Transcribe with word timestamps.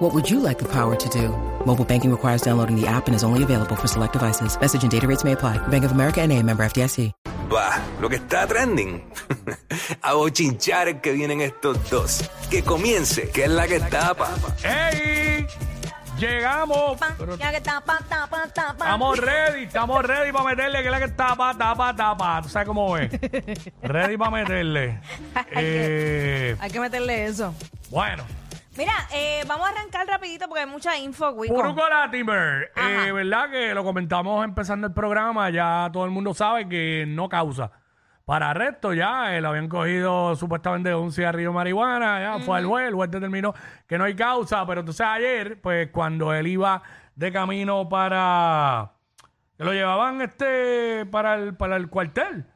What 0.00 0.14
would 0.14 0.30
you 0.30 0.40
like 0.40 0.58
the 0.58 0.68
power 0.68 0.96
to 0.96 1.08
do? 1.10 1.28
Mobile 1.66 1.84
banking 1.84 2.10
requires 2.10 2.40
downloading 2.42 2.74
the 2.80 2.86
app 2.86 3.06
and 3.06 3.14
is 3.14 3.22
only 3.22 3.42
available 3.42 3.76
for 3.76 3.86
select 3.86 4.14
devices. 4.14 4.58
Message 4.58 4.82
and 4.82 4.90
data 4.90 5.06
rates 5.06 5.24
may 5.24 5.32
apply. 5.32 5.58
Bank 5.68 5.84
of 5.84 5.92
America 5.92 6.20
and 6.22 6.32
a 6.32 6.42
member 6.42 6.64
FDIC. 6.64 7.12
Va, 7.52 7.78
lo 8.00 8.08
que 8.08 8.16
está 8.16 8.46
trending. 8.46 9.02
A 10.02 10.14
bochinchar 10.14 10.88
es 10.88 11.00
que 11.02 11.12
vienen 11.12 11.40
estos 11.40 11.90
dos. 11.90 12.30
Que 12.48 12.62
comience, 12.62 13.28
que 13.30 13.44
es 13.44 13.50
la 13.50 13.66
que 13.66 13.80
tapa. 13.80 14.28
¡Ey! 14.64 15.46
Llegamos. 16.18 16.98
Pero 17.18 17.36
Ya 17.36 17.50
que 17.52 17.60
tapa, 17.60 17.98
tapa, 18.08 18.46
tapa. 18.54 18.84
estamos 18.84 19.18
ready, 19.18 19.64
estamos 19.64 20.04
ready 20.04 20.32
para 20.32 20.44
meterle, 20.44 20.78
que 20.80 20.84
es 20.86 20.90
la 20.92 21.00
que 21.00 21.08
tapa, 21.08 21.54
tapa, 21.58 21.94
tapa. 21.96 22.40
¿Tú 22.42 22.48
sabes 22.48 22.68
cómo 22.68 22.96
es? 22.96 23.10
ready 23.82 24.16
para 24.16 24.30
meterle. 24.30 25.00
Eh, 25.52 26.56
Hay 26.60 26.70
que 26.70 26.78
meterle 26.80 27.24
eso. 27.26 27.52
bueno, 27.90 28.22
Mira, 28.76 28.92
eh, 29.12 29.42
vamos 29.48 29.66
a 29.68 29.72
arrancar 29.72 30.06
rapidito 30.06 30.46
porque 30.46 30.60
hay 30.60 30.70
mucha 30.70 30.96
info, 30.96 31.30
Wico. 31.30 31.54
Puruco 31.54 31.88
Latimer, 31.88 32.70
eh. 32.76 33.10
¿verdad? 33.12 33.50
Que 33.50 33.74
lo 33.74 33.82
comentamos 33.82 34.44
empezando 34.44 34.86
el 34.86 34.92
programa, 34.92 35.50
ya 35.50 35.90
todo 35.92 36.04
el 36.04 36.10
mundo 36.10 36.34
sabe 36.34 36.68
que 36.68 37.04
no 37.08 37.28
causa. 37.28 37.72
Para 38.24 38.50
arresto 38.50 38.94
ya, 38.94 39.36
eh, 39.36 39.40
lo 39.40 39.48
habían 39.48 39.68
cogido 39.68 40.36
supuestamente 40.36 40.90
de 40.90 40.94
un 40.94 41.10
cigarrillo 41.10 41.48
de 41.48 41.54
marihuana, 41.54 42.20
ya 42.20 42.44
fue 42.44 42.58
al 42.58 42.66
juez, 42.66 42.86
el 42.86 42.94
juez 42.94 43.10
determinó 43.10 43.52
que 43.88 43.98
no 43.98 44.04
hay 44.04 44.14
causa, 44.14 44.64
pero 44.66 44.80
entonces 44.80 45.04
ayer, 45.04 45.60
pues 45.60 45.88
cuando 45.90 46.32
él 46.32 46.46
iba 46.46 46.80
de 47.16 47.32
camino 47.32 47.88
para... 47.88 48.92
que 49.58 49.64
lo 49.64 49.72
llevaban 49.72 50.22
este 50.22 51.06
para 51.06 51.34
el, 51.34 51.56
para 51.56 51.74
el 51.74 51.88
cuartel. 51.88 52.46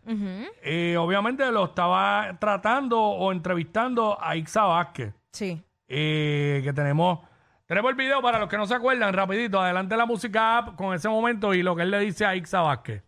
Eh, 0.62 0.96
obviamente 0.96 1.50
lo 1.50 1.64
estaba 1.64 2.36
tratando 2.38 3.00
o 3.00 3.32
entrevistando 3.32 4.16
a 4.20 4.36
Ixa 4.36 4.62
Vázquez 4.62 5.12
Sí. 5.32 5.60
Eh, 5.88 6.60
que 6.64 6.72
tenemos 6.72 7.20
tenemos 7.66 7.90
el 7.90 7.96
video 7.96 8.20
para 8.20 8.38
los 8.38 8.48
que 8.48 8.56
no 8.56 8.66
se 8.66 8.74
acuerdan 8.74 9.12
rapidito 9.12 9.60
adelante 9.60 9.96
la 9.96 10.06
música 10.06 10.74
con 10.76 10.94
ese 10.94 11.08
momento 11.08 11.54
y 11.54 11.62
lo 11.62 11.74
que 11.74 11.82
él 11.82 11.90
le 11.90 12.00
dice 12.00 12.24
a 12.24 12.36
Ixa 12.36 12.60
Vázquez 12.60 13.02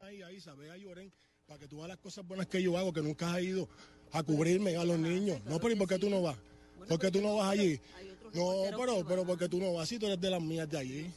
ahí, 0.00 0.22
ahí, 0.22 0.40
sabe 0.40 0.70
a 0.70 0.76
Lloren, 0.76 1.12
para 1.46 1.58
que 1.58 1.68
tú 1.68 1.76
veas 1.76 1.88
las 1.88 1.98
cosas 1.98 2.26
buenas 2.26 2.46
que 2.46 2.62
yo 2.62 2.76
hago, 2.76 2.92
que 2.92 3.02
nunca 3.02 3.32
has 3.32 3.42
ido 3.42 3.68
a 4.12 4.22
cubrirme 4.22 4.76
a 4.76 4.84
los 4.84 4.98
niños. 4.98 5.40
No, 5.44 5.58
pero 5.58 5.72
¿y 5.74 5.76
por 5.76 5.88
qué 5.88 5.98
tú 5.98 6.10
no 6.10 6.22
vas? 6.22 6.36
¿Por 6.88 6.98
qué 6.98 7.10
tú 7.10 7.20
no 7.20 7.36
vas 7.36 7.50
allí? 7.50 7.80
No, 8.34 8.62
pero, 8.76 9.04
pero 9.06 9.24
¿por 9.24 9.38
qué 9.38 9.48
tú 9.48 9.58
no 9.58 9.74
vas? 9.74 9.88
Si 9.88 9.98
tú 9.98 10.06
eres 10.06 10.20
de 10.20 10.30
las 10.30 10.40
mías 10.40 10.68
de 10.68 10.78
allí. 10.78 11.10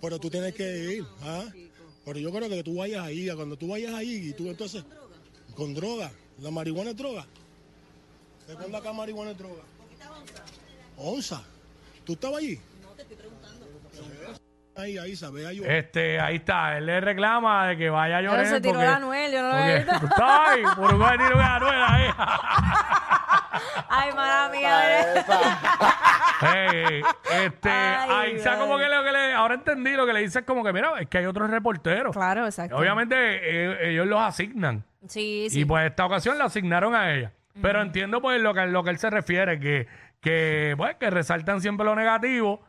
Pero 0.00 0.18
tú 0.18 0.30
tienes 0.30 0.54
que 0.54 0.94
ir, 0.94 1.04
¿ah? 1.22 1.44
Pero 2.04 2.18
yo 2.18 2.32
creo 2.32 2.48
que 2.48 2.62
tú 2.62 2.76
vayas 2.76 3.04
ahí, 3.04 3.28
cuando 3.34 3.56
tú 3.56 3.68
vayas 3.68 3.92
ahí 3.92 4.30
y 4.30 4.32
tú 4.32 4.48
entonces, 4.48 4.84
con 5.54 5.74
droga, 5.74 6.10
la 6.38 6.50
marihuana 6.50 6.90
es 6.90 6.96
droga. 6.96 7.26
¿De 8.48 8.54
cuándo 8.54 8.78
acá 8.78 8.92
marihuana 8.92 9.32
es 9.32 9.38
droga? 9.38 9.62
Onza. 10.96 11.42
¿Tú 12.04 12.12
estabas 12.14 12.38
allí? 12.38 12.60
No, 12.82 12.88
te 12.90 13.02
estoy 13.02 13.16
preguntando. 13.16 13.66
Ahí, 14.76 14.96
ahí, 14.98 15.14
sabe 15.16 15.46
a 15.46 15.52
Lloren. 15.52 15.70
este 15.72 16.18
ahí 16.20 16.36
está 16.36 16.78
él 16.78 16.86
le 16.86 17.00
reclama 17.02 17.66
de 17.68 17.76
que 17.76 17.90
vaya 17.90 18.18
a 18.18 18.22
llorar 18.22 18.38
Pero 18.38 18.50
se 18.50 18.60
tiró 18.62 18.80
la 18.80 18.96
Anuel, 18.96 19.30
yo 19.32 19.42
no 19.42 19.48
lo 19.48 19.54
porque 19.54 19.72
he 19.72 19.78
visto. 19.80 20.00
tú 20.00 20.06
estabas 20.06 20.48
ahí 20.50 20.62
por 20.76 20.94
un 20.94 21.00
tiro 21.18 21.38
de 21.38 21.44
Anuel 21.44 21.82
ahí 21.82 22.10
Ay, 23.88 24.12
mala 24.14 24.48
mía. 24.50 25.24
Hey, 26.40 27.02
este 27.44 27.68
Ay, 27.68 28.10
a 28.10 28.28
Ixa 28.38 28.56
como 28.58 28.78
que 28.78 28.88
lo 28.88 29.02
que 29.04 29.12
le 29.12 29.32
ahora 29.34 29.54
entendí 29.54 29.92
lo 29.92 30.06
que 30.06 30.12
le 30.14 30.20
dice 30.20 30.38
es 30.38 30.44
como 30.46 30.64
que 30.64 30.72
mira 30.72 30.98
es 30.98 31.08
que 31.08 31.18
hay 31.18 31.26
otros 31.26 31.50
reporteros 31.50 32.14
Claro, 32.16 32.46
exacto. 32.46 32.76
obviamente 32.76 33.14
eh, 33.16 33.90
ellos 33.90 34.06
los 34.06 34.20
asignan 34.20 34.84
Sí, 35.08 35.48
sí. 35.50 35.60
Y 35.60 35.64
pues 35.66 35.90
esta 35.90 36.06
ocasión 36.06 36.36
la 36.38 36.44
asignaron 36.44 36.94
a 36.94 37.12
ella. 37.12 37.32
Pero 37.60 37.82
entiendo 37.82 38.20
pues 38.20 38.40
lo 38.40 38.54
que, 38.54 38.66
lo 38.66 38.82
que 38.84 38.90
él 38.90 38.98
se 38.98 39.10
refiere, 39.10 39.58
que, 39.58 39.86
que, 40.20 40.74
pues, 40.76 40.96
que 40.96 41.10
resaltan 41.10 41.60
siempre 41.60 41.84
lo 41.84 41.94
negativo. 41.94 42.62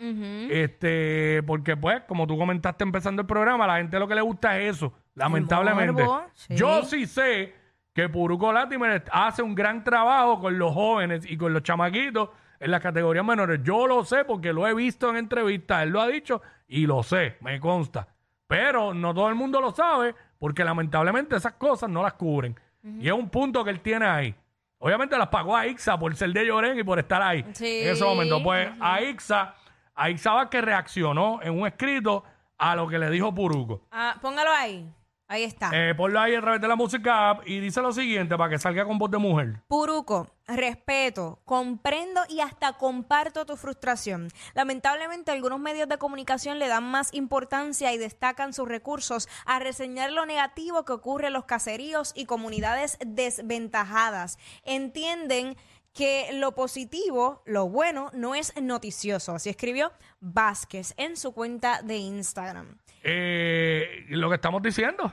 Este, 0.50 1.44
porque 1.46 1.78
pues, 1.78 2.02
como 2.08 2.28
tú 2.28 2.38
comentaste 2.38 2.84
empezando 2.84 3.22
el 3.22 3.28
programa, 3.28 3.66
a 3.66 3.68
la 3.68 3.78
gente 3.78 4.00
lo 4.00 4.08
que 4.08 4.16
le 4.16 4.22
gusta 4.22 4.58
es 4.60 4.78
eso, 4.78 4.94
lamentablemente. 5.16 6.04
morbo, 6.04 6.26
sí. 6.34 6.56
Yo 6.56 6.84
sí 6.84 7.06
sé 7.06 7.54
que 7.94 8.10
Puruco 8.10 8.52
Latimer 8.54 9.04
hace 9.12 9.42
un 9.42 9.54
gran 9.54 9.84
trabajo 9.84 10.40
con 10.40 10.58
los 10.58 10.74
jóvenes 10.74 11.30
y 11.30 11.38
con 11.38 11.54
los 11.54 11.64
chamaquitos 11.64 12.30
en 12.60 12.72
las 12.72 12.82
categorías 12.82 13.26
menores. 13.26 13.60
Yo 13.64 13.88
lo 13.88 14.06
sé 14.06 14.24
porque 14.24 14.54
lo 14.54 14.68
he 14.68 14.74
visto 14.74 15.10
en 15.10 15.18
entrevistas, 15.18 15.84
él 15.84 15.90
lo 15.90 16.02
ha 16.02 16.08
dicho 16.08 16.42
y 16.68 16.86
lo 16.86 17.04
sé, 17.04 17.38
me 17.42 17.60
consta. 17.60 18.08
Pero 18.48 18.94
no 18.94 19.14
todo 19.14 19.30
el 19.30 19.36
mundo 19.36 19.60
lo 19.60 19.72
sabe 19.72 20.16
porque 20.40 20.64
lamentablemente 20.64 21.36
esas 21.36 21.54
cosas 21.54 21.90
no 21.90 22.02
las 22.04 22.14
cubren. 22.14 22.58
Y 23.00 23.08
es 23.08 23.14
un 23.14 23.30
punto 23.30 23.64
que 23.64 23.70
él 23.70 23.80
tiene 23.80 24.08
ahí. 24.08 24.36
Obviamente 24.84 25.16
las 25.18 25.28
pagó 25.30 25.56
a 25.56 25.68
Ixa 25.68 25.98
por 25.98 26.14
ser 26.16 26.32
de 26.34 26.46
Lloren 26.46 26.78
y 26.78 26.84
por 26.84 26.98
estar 27.00 27.22
ahí 27.22 27.46
Sí. 27.54 27.82
en 27.84 27.90
ese 27.94 28.04
momento. 28.04 28.42
Pues 28.42 28.68
a 28.80 29.00
Ixa, 29.02 29.54
a 29.96 30.10
Ixa 30.10 30.34
va 30.34 30.50
que 30.50 30.60
reaccionó 30.60 31.40
en 31.44 31.58
un 31.60 31.68
escrito 31.68 32.24
a 32.58 32.76
lo 32.76 32.88
que 32.88 32.98
le 32.98 33.10
dijo 33.12 33.34
Puruco. 33.34 33.84
Ah, 33.92 34.16
póngalo 34.22 34.52
ahí. 34.52 34.92
Ahí 35.32 35.46
está. 35.46 35.72
Eh, 35.74 35.96
ponlo 35.96 36.20
ahí 36.20 36.36
a 36.36 36.42
través 36.42 36.60
de 36.60 36.68
la 36.68 36.76
música 36.76 37.30
app 37.30 37.48
y 37.48 37.62
dice 37.62 37.82
lo 37.82 37.94
siguiente 37.94 38.36
para 38.36 38.50
que 38.50 38.58
salga 38.58 38.84
con 38.84 38.98
voz 38.98 39.10
de 39.10 39.18
mujer. 39.18 39.62
Puruco, 39.70 40.28
respeto, 40.46 41.40
comprendo 41.46 42.20
y 42.28 42.42
hasta 42.42 42.74
comparto 42.74 43.46
tu 43.46 43.56
frustración. 43.56 44.28
Lamentablemente 44.56 45.32
algunos 45.32 45.62
medios 45.62 45.88
de 45.88 45.98
comunicación 45.98 46.60
le 46.60 46.68
dan 46.68 46.84
más 46.84 47.14
importancia 47.14 47.94
y 47.94 47.98
destacan 47.98 48.52
sus 48.52 48.68
recursos 48.68 49.30
a 49.46 49.60
reseñar 49.60 50.12
lo 50.12 50.26
negativo 50.26 50.84
que 50.84 50.92
ocurre 50.92 51.28
en 51.28 51.34
los 51.34 51.46
caseríos 51.46 52.12
y 52.14 52.26
comunidades 52.26 52.98
desventajadas. 53.00 54.38
Entienden 54.66 55.56
que 55.94 56.30
lo 56.34 56.56
positivo, 56.56 57.42
lo 57.46 57.70
bueno, 57.70 58.10
no 58.14 58.36
es 58.36 58.54
noticioso. 58.62 59.36
Así 59.36 59.50
escribió 59.50 59.94
Vázquez 60.20 60.94
en 60.98 61.16
su 61.16 61.34
cuenta 61.34 61.82
de 61.82 61.98
Instagram. 61.98 62.81
Eh, 63.04 64.06
lo 64.10 64.30
que 64.30 64.36
estamos 64.36 64.62
diciendo. 64.62 65.12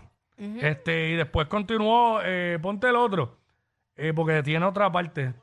este 0.61 1.11
Y 1.11 1.17
después 1.17 1.49
continuó, 1.49 2.21
eh, 2.23 2.59
ponte 2.63 2.89
el 2.89 2.97
otro, 2.97 3.39
eh, 3.97 4.13
porque 4.15 4.43
tiene 4.43 4.65
otra 4.65 4.91
parte. 4.91 5.35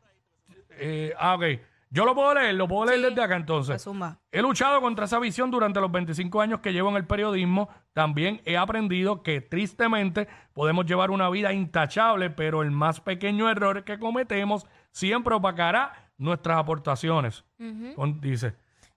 Eh, 0.78 1.13
ah, 1.17 1.35
ok. 1.35 1.44
Yo 1.89 2.03
lo 2.03 2.13
puedo 2.13 2.34
leer, 2.34 2.55
lo 2.55 2.67
puedo 2.67 2.85
leer 2.91 3.09
desde 3.09 3.22
acá 3.22 3.35
entonces. 3.38 3.75
Pues 3.75 3.84
zumba. 3.84 4.19
He 4.31 4.41
luchado 4.41 4.81
contra 4.81 5.05
esa 5.05 5.17
visión 5.19 5.50
durante 5.50 5.79
los 5.79 5.89
25 5.91 6.41
años 6.41 6.59
que 6.59 6.73
llevo 6.73 6.89
en 6.89 6.97
el 6.97 7.05
periodismo. 7.05 7.69
También 7.94 8.41
he 8.44 8.57
aprendido 8.57 9.23
que 9.23 9.39
tristemente 9.39 10.28
podemos 10.53 10.85
llevar 10.85 11.11
una 11.11 11.29
vida 11.29 11.53
intachable, 11.53 12.29
pero 12.31 12.63
el 12.63 12.72
más 12.72 13.00
pequeño 13.00 13.50
error 13.50 13.84
que 13.85 13.97
cometemos 13.97 14.66
siempre 14.91 15.35
opacará 15.35 16.09
nuestras 16.17 16.57
aportaciones. 16.57 17.45
Con- 17.95 18.19
dice. 18.19 18.55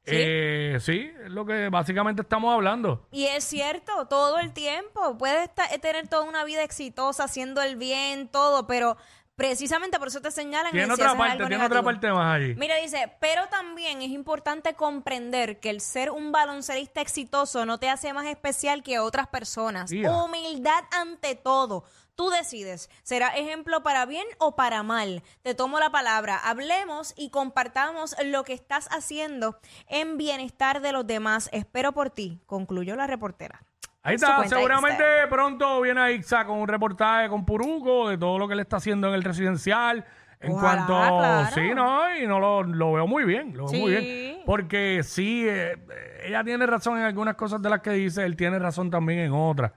Sí. 0.09 0.17
Eh, 0.19 0.79
sí, 0.81 1.11
es 1.25 1.31
lo 1.31 1.45
que 1.45 1.69
básicamente 1.69 2.23
estamos 2.23 2.55
hablando. 2.55 3.07
Y 3.11 3.25
es 3.27 3.45
cierto, 3.45 4.07
todo 4.07 4.39
el 4.39 4.53
tiempo. 4.53 5.17
Puedes 5.19 5.45
esta- 5.49 5.69
tener 5.79 6.09
toda 6.09 6.25
una 6.25 6.45
vida 6.45 6.63
exitosa, 6.63 7.25
haciendo 7.25 7.63
el 7.63 7.77
bien, 7.77 8.29
todo, 8.29 8.67
pero 8.67 8.97
precisamente 9.37 9.99
por 10.01 10.09
eso 10.09 10.21
te 10.21 10.33
señalan 10.33 10.73
Tiene 10.73 10.87
en 10.89 10.97
si 10.97 11.01
otra 11.01 11.17
parte, 11.17 11.33
algo 11.35 11.47
tiene 11.49 11.65
otra 11.65 11.83
parte 11.83 12.11
más 12.11 12.35
allí. 12.37 12.55
Mira, 12.57 12.75
dice, 12.77 13.13
pero 13.21 13.47
también 13.49 14.03
es 14.03 14.11
importante 14.11 14.75
comprender 14.75 15.61
que 15.61 15.71
el 15.71 15.81
ser 15.81 16.11
un 16.11 16.33
baloncelista 16.33 17.01
exitoso 17.01 17.65
no 17.65 17.79
te 17.79 17.89
hace 17.89 18.13
más 18.13 18.27
especial 18.27 18.83
que 18.83 18.99
otras 18.99 19.29
personas. 19.29 19.93
Humildad 19.93 20.83
ante 20.91 21.37
todo. 21.37 21.85
Tú 22.19 22.31
decides, 22.31 22.91
será 23.05 23.29
ejemplo 23.29 23.85
para 23.85 24.05
bien 24.05 24.27
o 24.39 24.57
para 24.57 24.83
mal. 24.83 25.23
Te 25.43 25.55
tomo 25.55 25.79
la 25.79 25.91
palabra, 25.91 26.37
hablemos 26.37 27.15
y 27.17 27.31
compartamos 27.31 28.17
lo 28.25 28.43
que 28.43 28.55
estás 28.55 28.89
haciendo 28.91 29.61
en 29.87 30.17
bienestar 30.17 30.81
de 30.81 30.91
los 30.91 31.07
demás. 31.07 31.49
Espero 31.53 31.93
por 31.93 32.11
ti, 32.11 32.41
concluyó 32.47 32.97
la 32.97 33.07
reportera. 33.07 33.63
Ahí 34.03 34.17
está, 34.17 34.43
seguramente 34.49 35.05
pronto 35.31 35.81
viene 35.81 36.11
Ixa 36.15 36.45
con 36.45 36.59
un 36.59 36.67
reportaje 36.67 37.29
con 37.29 37.45
Puruco 37.45 38.09
de 38.09 38.19
todo 38.19 38.37
lo 38.37 38.49
que 38.49 38.55
él 38.55 38.61
está 38.61 38.79
haciendo 38.79 39.07
en 39.07 39.15
el 39.15 39.23
residencial. 39.23 40.05
En 40.41 40.51
Ojalá, 40.55 40.87
cuanto, 40.89 41.19
claro. 41.19 41.55
sí, 41.55 41.73
no, 41.73 42.17
y 42.17 42.27
no 42.27 42.41
lo, 42.41 42.65
lo 42.65 42.95
veo 42.95 43.07
muy 43.07 43.23
bien, 43.27 43.57
lo 43.57 43.69
veo 43.69 43.81
muy 43.81 43.95
Sí. 43.97 44.01
bien. 44.01 44.41
Porque 44.45 45.03
sí, 45.05 45.47
eh, 45.49 45.77
ella 46.25 46.43
tiene 46.43 46.67
razón 46.67 46.99
en 46.99 47.05
algunas 47.05 47.37
cosas 47.37 47.63
de 47.63 47.71
las 47.71 47.81
que 47.81 47.91
dice, 47.91 48.25
él 48.25 48.35
tiene 48.35 48.59
razón 48.59 48.91
también 48.91 49.21
en 49.21 49.33
otras. 49.33 49.71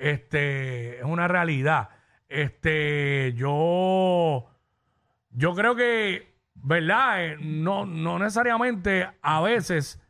Este, 0.00 0.98
es 0.98 1.04
una 1.04 1.28
realidad. 1.28 1.90
Este, 2.26 3.34
yo, 3.34 4.48
yo 5.28 5.54
creo 5.54 5.76
que, 5.76 6.36
¿verdad? 6.54 7.22
Eh, 7.22 7.36
no, 7.38 7.84
no 7.84 8.18
necesariamente 8.18 9.06
a 9.20 9.42
veces 9.42 10.00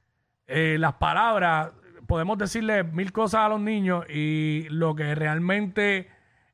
eh, 0.47 0.77
las 0.79 0.95
palabras, 0.95 1.73
podemos 2.07 2.39
decirle 2.39 2.85
mil 2.85 3.11
cosas 3.11 3.41
a 3.41 3.49
los 3.49 3.61
niños 3.61 4.05
y 4.09 4.69
lo 4.71 4.95
que 4.95 5.13
realmente 5.17 6.09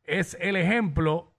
es 0.04 0.34
el 0.40 0.56
ejemplo 0.56 1.34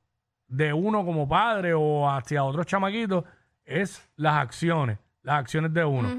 de 0.47 0.73
uno 0.73 1.03
como 1.03 1.27
padre 1.27 1.73
o 1.73 2.07
hacia 2.07 2.43
otros 2.43 2.67
chamaquitos, 2.67 3.25
es 3.65 4.07
las 4.17 4.35
acciones, 4.35 4.99
las 5.23 5.39
acciones 5.39 5.73
de 5.73 5.83
uno. 5.83 6.09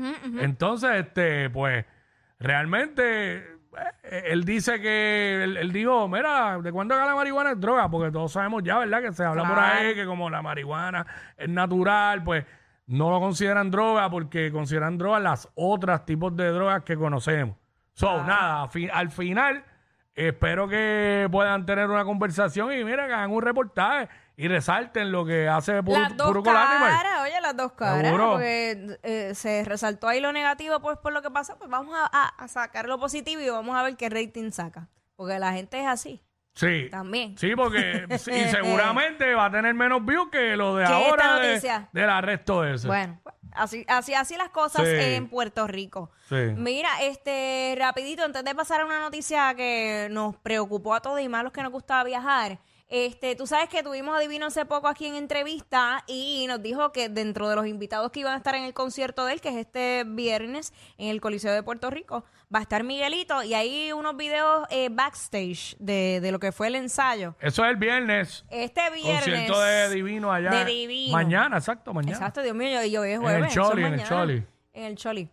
Entonces, 0.40 0.90
este, 0.96 1.48
pues, 1.50 1.84
realmente 2.40 3.57
él 4.02 4.44
dice 4.44 4.80
que, 4.80 5.42
él, 5.44 5.56
él 5.56 5.72
dijo, 5.72 6.08
mira, 6.08 6.58
¿de 6.60 6.72
cuándo 6.72 6.94
acá 6.94 7.06
la 7.06 7.14
marihuana 7.14 7.52
es 7.52 7.60
droga? 7.60 7.88
Porque 7.90 8.10
todos 8.10 8.32
sabemos 8.32 8.62
ya, 8.62 8.78
¿verdad? 8.78 9.02
Que 9.02 9.12
se 9.12 9.24
habla 9.24 9.46
por 9.46 9.58
ahí 9.58 9.94
que 9.94 10.04
como 10.06 10.30
la 10.30 10.42
marihuana 10.42 11.06
es 11.36 11.48
natural, 11.48 12.22
pues 12.24 12.44
no 12.86 13.10
lo 13.10 13.20
consideran 13.20 13.70
droga 13.70 14.08
porque 14.10 14.50
consideran 14.50 14.96
droga 14.98 15.20
las 15.20 15.48
otras 15.54 16.04
tipos 16.06 16.34
de 16.36 16.50
drogas 16.50 16.82
que 16.84 16.96
conocemos. 16.96 17.56
So, 17.92 18.22
nada, 18.24 18.68
fi- 18.68 18.88
al 18.92 19.10
final 19.10 19.62
espero 20.14 20.66
que 20.68 21.28
puedan 21.30 21.64
tener 21.66 21.88
una 21.90 22.04
conversación 22.04 22.72
y 22.72 22.82
mira, 22.84 23.06
que 23.06 23.12
hagan 23.12 23.30
un 23.30 23.42
reportaje 23.42 24.08
y 24.36 24.48
resalten 24.48 25.12
lo 25.12 25.24
que 25.24 25.48
hace 25.48 25.82
Puro, 25.82 26.00
Puro 26.16 26.42
Cool 26.42 26.56
Animal. 26.56 26.90
caras, 26.96 27.17
oye, 27.17 27.17
las 27.48 27.56
dos 27.56 27.72
caras. 27.72 28.02
Seguro. 28.04 28.32
Porque 28.32 28.98
eh, 29.02 29.34
se 29.34 29.64
resaltó 29.64 30.08
ahí 30.08 30.20
lo 30.20 30.32
negativo, 30.32 30.80
pues 30.80 30.98
por 30.98 31.12
lo 31.12 31.22
que 31.22 31.30
pasa, 31.30 31.56
pues 31.58 31.70
vamos 31.70 31.94
a, 31.96 32.08
a- 32.12 32.28
a 32.44 32.48
sacar 32.48 32.86
lo 32.88 32.98
positivo 32.98 33.40
y 33.42 33.48
vamos 33.48 33.76
a 33.76 33.82
ver 33.82 33.96
qué 33.96 34.08
rating 34.08 34.50
saca. 34.52 34.88
Porque 35.16 35.38
la 35.38 35.52
gente 35.52 35.80
es 35.80 35.86
así. 35.86 36.22
Sí. 36.54 36.88
También. 36.90 37.36
Sí, 37.38 37.54
porque 37.56 38.06
y 38.14 38.18
seguramente 38.18 39.34
va 39.34 39.46
a 39.46 39.50
tener 39.50 39.74
menos 39.74 40.04
views 40.04 40.28
que 40.30 40.56
lo 40.56 40.76
de 40.76 40.84
ahora 40.84 41.36
de- 41.38 41.60
del 41.92 42.10
arresto 42.10 42.64
ese. 42.64 42.86
Bueno, 42.88 43.20
pues, 43.22 43.34
así, 43.52 43.84
así, 43.88 44.14
así 44.14 44.36
las 44.36 44.50
cosas 44.50 44.82
Sí. 44.84 44.90
en 44.96 45.28
Puerto 45.28 45.66
Rico. 45.68 46.10
Sí. 46.28 46.34
Mira, 46.56 46.88
este, 47.02 47.74
rapidito, 47.78 48.24
antes 48.24 48.44
de 48.44 48.54
pasar 48.54 48.80
a 48.80 48.86
una 48.86 48.98
noticia 49.00 49.54
que 49.54 50.08
nos 50.10 50.36
preocupó 50.36 50.94
a 50.94 51.00
todos 51.00 51.20
y 51.20 51.28
más 51.28 51.44
los 51.44 51.52
que 51.52 51.62
nos 51.62 51.70
gustaba 51.72 52.02
viajar. 52.04 52.58
Este, 52.90 53.36
tú 53.36 53.46
sabes 53.46 53.68
que 53.68 53.82
tuvimos 53.82 54.16
a 54.16 54.20
Divino 54.20 54.46
hace 54.46 54.64
poco 54.64 54.88
aquí 54.88 55.04
en 55.04 55.14
entrevista 55.14 56.04
y 56.06 56.46
nos 56.48 56.62
dijo 56.62 56.90
que 56.90 57.10
dentro 57.10 57.46
de 57.48 57.54
los 57.54 57.66
invitados 57.66 58.10
que 58.10 58.20
iban 58.20 58.32
a 58.32 58.38
estar 58.38 58.54
en 58.54 58.64
el 58.64 58.72
concierto 58.72 59.26
de 59.26 59.34
él, 59.34 59.40
que 59.42 59.50
es 59.50 59.56
este 59.56 60.04
viernes 60.06 60.72
en 60.96 61.08
el 61.08 61.20
Coliseo 61.20 61.52
de 61.52 61.62
Puerto 61.62 61.90
Rico, 61.90 62.24
va 62.54 62.60
a 62.60 62.62
estar 62.62 62.84
Miguelito 62.84 63.42
y 63.42 63.52
hay 63.52 63.92
unos 63.92 64.16
videos 64.16 64.66
eh, 64.70 64.88
backstage 64.90 65.76
de, 65.78 66.20
de 66.22 66.32
lo 66.32 66.38
que 66.38 66.50
fue 66.50 66.68
el 66.68 66.76
ensayo. 66.76 67.34
Eso 67.40 67.62
es 67.62 67.70
el 67.70 67.76
viernes. 67.76 68.46
Este 68.48 68.80
viernes. 68.90 69.22
Concierto 69.22 69.60
de 69.60 69.90
Divino 69.90 70.32
allá. 70.32 70.50
De 70.50 70.64
Divino. 70.64 71.12
Mañana, 71.12 71.58
exacto, 71.58 71.92
mañana. 71.92 72.16
Exacto, 72.16 72.40
Dios 72.40 72.56
mío, 72.56 72.80
yo, 72.80 72.86
yo 72.86 73.00
hoy 73.02 73.10
es 73.10 73.16
En 73.16 73.22
jueves. 73.22 73.42
el 73.42 73.48
eso 73.48 73.60
es 73.62 73.68
Choli, 73.68 73.82
en 73.84 73.94
el. 73.94 74.04
Choli. 74.04 74.46
En 74.72 74.84
el 74.84 74.96
Choli. 74.96 75.28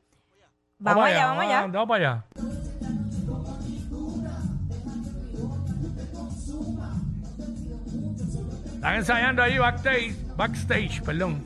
Vamos, 0.77 1.05
allá, 1.05 1.27
vamos 1.27 1.43
allá. 1.45 1.61
Vamos 1.67 1.87
para 1.87 2.09
allá. 2.09 2.54
Están 8.85 8.97
ensayando 8.99 9.41
ahí 9.41 9.57
backstage, 9.57 10.13
backstage, 10.37 11.01
perdón. 11.01 11.43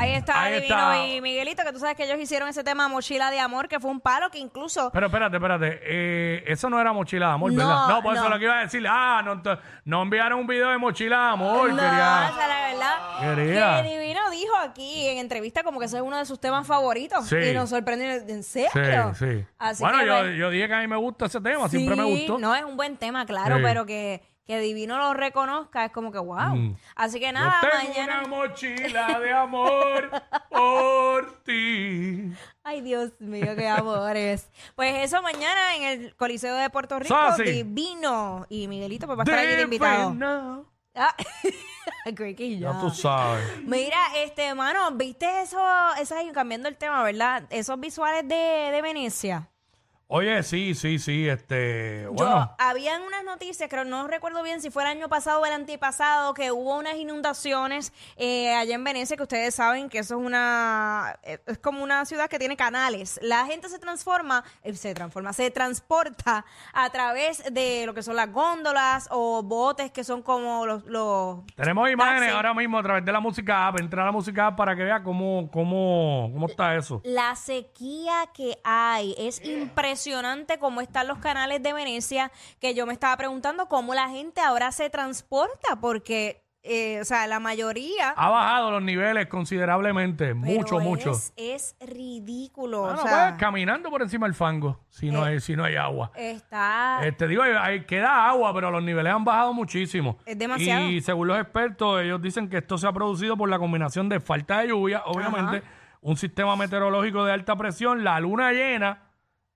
Ahí 0.00 0.12
está 0.14 0.42
Ahí 0.42 0.54
Divino 0.60 0.92
está. 0.92 1.06
y 1.06 1.20
Miguelito, 1.20 1.62
que 1.64 1.72
tú 1.72 1.78
sabes 1.78 1.96
que 1.96 2.04
ellos 2.04 2.18
hicieron 2.18 2.48
ese 2.48 2.64
tema 2.64 2.88
Mochila 2.88 3.30
de 3.30 3.38
Amor, 3.40 3.68
que 3.68 3.78
fue 3.80 3.90
un 3.90 4.00
palo 4.00 4.30
que 4.30 4.38
incluso... 4.38 4.90
Pero 4.92 5.06
espérate, 5.06 5.36
espérate. 5.36 5.80
Eh, 5.82 6.44
eso 6.46 6.70
no 6.70 6.80
era 6.80 6.92
mochila 6.92 7.26
de 7.28 7.32
amor, 7.34 7.52
No, 7.52 7.58
¿verdad? 7.58 7.88
No, 7.88 8.02
por 8.02 8.14
eso 8.14 8.24
no. 8.24 8.30
lo 8.30 8.38
que 8.38 8.44
iba 8.44 8.58
a 8.58 8.62
decir. 8.62 8.84
Ah, 8.88 9.22
no, 9.84 10.02
enviaron 10.02 10.40
un 10.40 10.46
video 10.46 10.70
de 10.70 10.78
mochila 10.78 11.16
de 11.16 11.28
amor. 11.32 11.70
no, 11.70 11.76
quería- 11.76 11.90
la 11.90 12.66
verdad. 12.70 13.34
Quería. 13.36 13.82
Que 13.82 13.88
Divino 13.88 14.30
dijo 14.30 14.56
aquí 14.64 15.06
en 15.08 15.18
entrevista 15.18 15.62
como 15.62 15.78
que 15.78 15.86
ese 15.86 15.96
es 15.98 16.02
uno 16.02 16.16
de 16.16 16.24
sus 16.24 16.40
temas 16.40 16.66
favoritos. 16.66 17.26
Sí. 17.28 17.36
Y 17.36 17.52
nos 17.54 17.68
sorprendió. 17.70 18.10
¿En 18.10 18.42
Sí, 18.42 18.64
serio? 18.72 19.12
sí. 19.14 19.44
Así 19.58 19.82
bueno, 19.82 19.98
que, 19.98 20.06
yo, 20.06 20.24
yo 20.30 20.50
dije 20.50 20.66
que 20.68 20.74
a 20.74 20.80
mí 20.80 20.86
me 20.86 20.96
gusta 20.96 21.26
ese 21.26 21.40
tema, 21.40 21.68
siempre 21.68 21.94
me 21.96 22.04
Sí, 22.04 22.10
gustó. 22.26 22.38
No, 22.38 22.54
es 22.54 22.64
un 22.64 22.76
buen 22.76 22.96
tema, 22.96 23.26
claro, 23.26 23.56
Sí. 23.56 23.62
pero 23.62 23.84
que, 23.86 24.22
que 24.50 24.58
Divino 24.58 24.98
lo 24.98 25.14
reconozca 25.14 25.84
es 25.84 25.92
como 25.92 26.10
que 26.12 26.18
wow. 26.18 26.56
Mm. 26.56 26.76
Así 26.96 27.20
que 27.20 27.26
Yo 27.26 27.32
nada, 27.32 27.60
tengo 27.60 27.88
mañana. 27.90 28.18
una 28.24 28.28
mochila 28.28 29.20
de 29.20 29.32
amor 29.44 30.10
por 30.50 31.42
ti. 31.44 32.32
Ay, 32.64 32.80
Dios 32.82 33.12
mío, 33.20 33.54
qué 33.56 33.68
amores. 33.68 34.50
Pues 34.74 35.04
eso 35.04 35.22
mañana 35.22 35.76
en 35.76 35.82
el 35.84 36.16
Coliseo 36.16 36.54
de 36.56 36.68
Puerto 36.70 36.98
Rico, 36.98 37.14
Sassy. 37.14 37.44
Divino. 37.44 38.46
Y 38.48 38.68
Miguelito 38.68 39.06
pues 39.06 39.18
va 39.18 39.22
a 39.22 39.24
estar 39.24 39.38
allí 39.38 39.56
de 39.56 39.62
invitado. 39.62 40.66
Ah, 40.94 41.14
creo 42.16 42.34
que 42.36 42.58
Ya 42.58 42.72
ya. 42.72 42.80
tú 42.80 42.90
sabes. 42.90 43.62
Mira, 43.64 43.96
este, 44.16 44.52
mano, 44.54 44.90
¿viste 44.92 45.42
eso? 45.42 45.58
Esas, 46.00 46.18
cambiando 46.34 46.68
el 46.68 46.76
tema, 46.76 47.02
¿verdad? 47.04 47.44
Esos 47.50 47.78
visuales 47.78 48.26
de, 48.28 48.34
de 48.72 48.82
Venecia. 48.82 49.48
Oye, 50.12 50.42
sí, 50.42 50.74
sí, 50.74 50.98
sí, 50.98 51.28
este, 51.28 52.02
Yo, 52.02 52.12
bueno. 52.14 52.52
habían 52.58 53.00
unas 53.02 53.22
noticias, 53.22 53.70
creo, 53.70 53.84
no 53.84 54.08
recuerdo 54.08 54.42
bien 54.42 54.60
si 54.60 54.68
fue 54.68 54.82
el 54.82 54.88
año 54.88 55.08
pasado 55.08 55.40
o 55.40 55.46
el 55.46 55.52
antepasado, 55.52 56.34
que 56.34 56.50
hubo 56.50 56.76
unas 56.76 56.96
inundaciones 56.96 57.92
eh, 58.16 58.52
allá 58.52 58.74
en 58.74 58.82
Venecia, 58.82 59.16
que 59.16 59.22
ustedes 59.22 59.54
saben 59.54 59.88
que 59.88 60.00
eso 60.00 60.18
es 60.18 60.26
una, 60.26 61.16
eh, 61.22 61.38
es 61.46 61.58
como 61.58 61.84
una 61.84 62.04
ciudad 62.06 62.28
que 62.28 62.40
tiene 62.40 62.56
canales. 62.56 63.20
La 63.22 63.46
gente 63.46 63.68
se 63.68 63.78
transforma, 63.78 64.42
eh, 64.64 64.74
se 64.74 64.94
transforma, 64.94 65.32
se 65.32 65.48
transporta 65.52 66.44
a 66.72 66.90
través 66.90 67.44
de 67.54 67.86
lo 67.86 67.94
que 67.94 68.02
son 68.02 68.16
las 68.16 68.32
góndolas 68.32 69.06
o 69.12 69.44
botes 69.44 69.92
que 69.92 70.02
son 70.02 70.22
como 70.22 70.66
los... 70.66 70.84
los 70.86 71.46
Tenemos 71.54 71.88
imágenes 71.88 72.22
taxis. 72.22 72.34
ahora 72.34 72.52
mismo 72.52 72.80
a 72.80 72.82
través 72.82 73.04
de 73.04 73.12
la 73.12 73.20
música 73.20 73.68
app. 73.68 73.78
Entra 73.78 74.02
a 74.02 74.06
la 74.06 74.12
música 74.12 74.48
app 74.48 74.56
para 74.56 74.74
que 74.74 74.82
vea 74.82 75.04
cómo, 75.04 75.48
cómo, 75.52 76.30
cómo 76.32 76.46
está 76.48 76.74
eso. 76.74 77.00
La 77.04 77.36
sequía 77.36 78.24
que 78.34 78.58
hay 78.64 79.14
es 79.16 79.40
impresionante 79.44 79.99
cómo 80.58 80.80
están 80.80 81.08
los 81.08 81.18
canales 81.18 81.62
de 81.62 81.72
Venecia, 81.72 82.30
que 82.60 82.74
yo 82.74 82.86
me 82.86 82.92
estaba 82.92 83.16
preguntando 83.16 83.66
cómo 83.68 83.94
la 83.94 84.08
gente 84.08 84.40
ahora 84.40 84.72
se 84.72 84.88
transporta, 84.90 85.76
porque, 85.80 86.42
eh, 86.62 87.00
o 87.00 87.04
sea, 87.04 87.26
la 87.26 87.38
mayoría... 87.40 88.10
Ha 88.16 88.28
bajado 88.30 88.70
los 88.70 88.82
niveles 88.82 89.26
considerablemente, 89.26 90.34
pero 90.34 90.36
mucho, 90.36 90.80
mucho. 90.80 91.12
es, 91.36 91.76
ridículo. 91.80 92.82
Bueno, 92.82 93.02
o 93.02 93.06
sea, 93.06 93.28
pues, 93.30 93.40
caminando 93.40 93.90
por 93.90 94.02
encima 94.02 94.26
del 94.26 94.34
fango, 94.34 94.80
si 94.88 95.10
no, 95.10 95.26
Eh, 95.26 95.30
hay, 95.32 95.40
si 95.40 95.54
no 95.56 95.64
hay 95.64 95.76
agua. 95.76 96.12
está... 96.16 97.00
Eh, 97.02 97.12
te 97.12 97.26
digo, 97.28 97.42
hay- 97.42 97.52
hay- 97.54 97.84
queda 97.84 98.28
agua, 98.28 98.52
pero 98.54 98.70
los 98.70 98.82
niveles 98.82 99.12
han 99.12 99.24
bajado 99.24 99.52
muchísimo. 99.52 100.18
Es 100.24 100.38
demasiado. 100.38 100.86
Y 100.86 101.00
según 101.02 101.28
los 101.28 101.38
expertos, 101.38 102.00
ellos 102.02 102.20
dicen 102.22 102.48
que 102.48 102.58
esto 102.58 102.78
se 102.78 102.86
ha 102.86 102.92
producido 102.92 103.36
por 103.36 103.48
la 103.48 103.58
combinación 103.58 104.08
de 104.08 104.20
falta 104.20 104.60
de 104.60 104.68
lluvia, 104.68 105.02
obviamente, 105.04 105.62
un 106.02 106.16
sistema 106.16 106.56
meteorológico 106.56 107.24
de 107.24 107.32
alta 107.32 107.56
presión, 107.56 108.02
la 108.04 108.18
luna 108.20 108.52
llena 108.52 109.09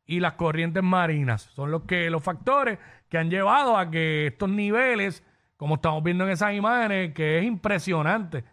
y 0.07 0.21
las 0.21 0.33
corrientes 0.35 0.83
marinas. 0.83 1.43
Son 1.55 1.71
los 1.71 1.83
que 1.83 2.11
los 2.11 2.23
factores 2.23 2.79
que 3.09 3.19
han 3.19 3.31
llevado 3.31 3.77
a 3.77 3.91
que 3.91 4.27
estos 4.29 4.49
niveles, 4.51 5.23
como 5.57 5.77
estamos 5.77 6.03
viendo 6.03 6.25
en 6.25 6.31
esas 6.31 6.53
imágenes, 6.55 7.15
que 7.15 7.39
es 7.39 7.45
impresionante. 7.45 8.45